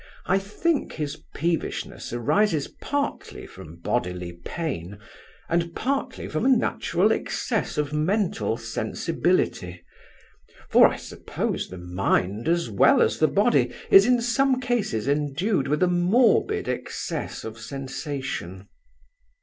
[0.25, 4.97] I think his peevishness arises partly from bodily pain,
[5.47, 9.83] and partly from a natural excess of mental sensibility;
[10.71, 15.67] for, I suppose, the mind as well as the body, is in some cases endued
[15.67, 18.67] with a morbid excess of sensation.